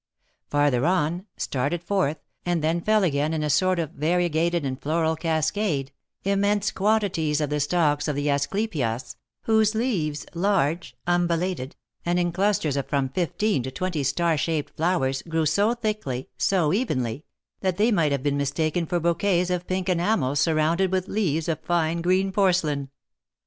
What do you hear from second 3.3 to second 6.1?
in a sort of variegated and floral cascade,